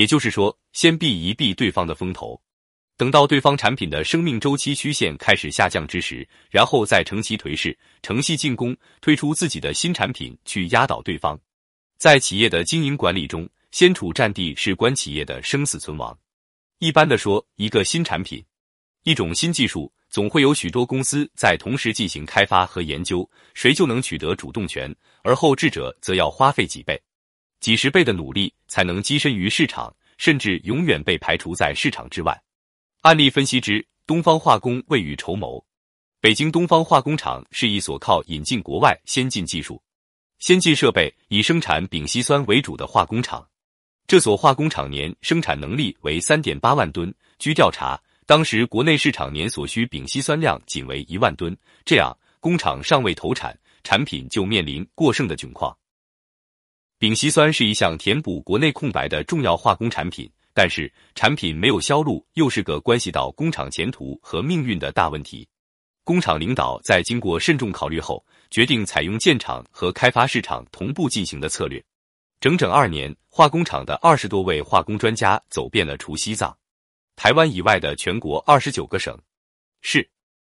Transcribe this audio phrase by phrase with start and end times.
[0.00, 2.40] 也就是说，先避一避对方的风头，
[2.96, 11.38] 等到对方产品的生命周期曲线开始下降之时，然后再乘其颓势，乘隙进攻，推出自己的新产品去压倒对方。
[11.98, 16.18] 在企业的经营管理中，先处战地是关企业的生死存亡。
[16.78, 18.42] 一般的说，一个新产品，
[19.04, 26.98] 一种新技术，总会有许多公司在同时进行开发和研究，谁就能取得主动权，而后智者则要花费几倍。
[27.60, 32.42] 几十倍的努力才能跻身于市场，甚至永远被排除在市场之外。
[33.02, 35.62] 案例分析之：东方化工未雨绸缪。
[36.22, 39.82] 北京东方化工厂是一所靠引进国外先进技术、
[40.38, 43.46] 先进设备以生产丙烯酸为主的化工厂。
[44.06, 47.14] 这所化工厂年生产能力为三点八万吨。
[47.38, 55.74] 据调查，当时国内市场年所需丙烯酸量仅为一万吨，这样工厂尚未投产，产品就面临过剩的窘况。
[57.00, 65.48] 丙烯酸是一项填补国内空白的重要化工产品，但是产品没有销路，又是个关系到工厂前途和命运的大问题。
[66.04, 71.82] 工厂领导在经过慎重考虑后，决定采用建厂和开发市场同步进行的策略。
[72.38, 76.54] 整整二年，化工厂的二十多位化工专家走遍了除西藏、
[77.16, 79.18] 台湾以外的全国二十九个省
[79.80, 80.06] 市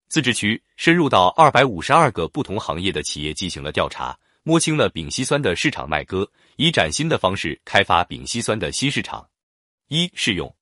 [0.10, 4.20] 自治区，深入到二百五十二个不同行业的企业进行了调查。
[4.46, 9.26] 摸清了丙烯酸的市场脉歌，以崭新的方式开发丙烯酸的新市场。
[9.88, 10.54] 一试用，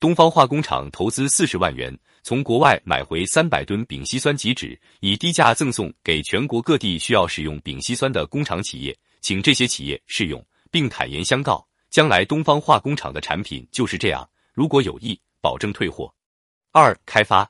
[0.00, 16.12] 东方化工厂投资四十万元，从国外买回三百吨丙烯酸极酯，以低价赠送给全国各地需要使用丙烯酸的工厂企业，请这些企业试用，并坦言相告，将来东方化工厂的产品就是这样，如果有意，保证退货。
[16.72, 17.48] 二开发，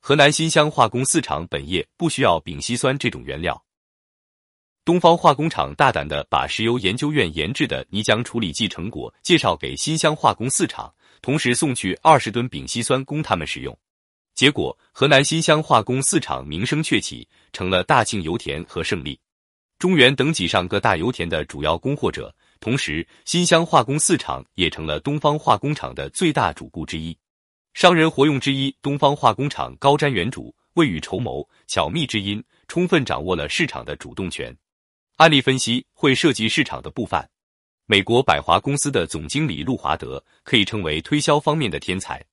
[0.00, 3.58] 河南新乡化工四厂本业不需要丙烯酸这种原料。
[4.84, 13.74] 东方化工厂大胆的把石油研究院研制的泥浆处理剂成果介绍给新乡化工四厂，同时送去二十吨丙烯酸供他们使用。
[14.34, 19.18] 结果，河南新乡化工四厂名声鹊起，成了大庆油田和胜利、
[19.78, 22.34] 中原等几上个大油田的主要供货者。
[22.60, 27.16] 同时，新乡化工四厂也成了东方化工厂的最大主顾之一。
[27.72, 34.54] 商人活用之一，东方化工厂高瞻远瞩，未雨绸缪，巧密之音，充分掌握了市场的主动权。
[35.16, 37.28] 案例分析会涉及市场的部分。
[37.86, 42.24] 美国百华公司的总经理路华德可以称为推销方面的天才。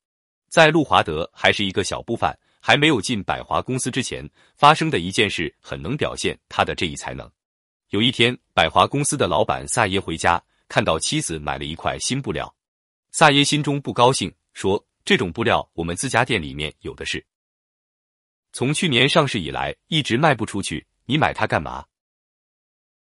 [0.50, 7.30] 在路华德还是一个小部分，还没有进百华公司之前，发生的一件事很能表现他的这一才能。
[7.90, 12.52] 有一天，百华公司的老板萨耶回家，看到妻子买了一块新布料，
[13.12, 17.24] 萨耶心中不高兴，说：“这种布料我们自家店里面有的是，
[18.54, 21.86] 从去年上市以来一直卖不出去，你买它干嘛？”